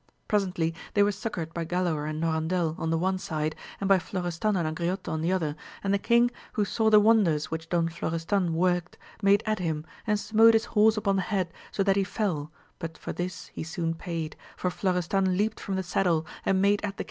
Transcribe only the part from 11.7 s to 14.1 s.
so that he fell, but for this he soon